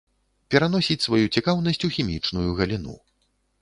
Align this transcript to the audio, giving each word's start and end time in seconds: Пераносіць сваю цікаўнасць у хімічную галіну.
Пераносіць 0.55 0.97
сваю 1.05 1.25
цікаўнасць 1.39 1.85
у 1.91 1.93
хімічную 1.99 2.51
галіну. 2.63 3.01